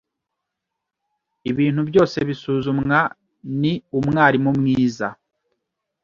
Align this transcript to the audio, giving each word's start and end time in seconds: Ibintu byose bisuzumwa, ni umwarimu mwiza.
Ibintu 1.51 1.81
byose 1.89 2.17
bisuzumwa, 2.27 2.99
ni 3.59 3.73
umwarimu 3.97 4.51
mwiza. 4.59 5.07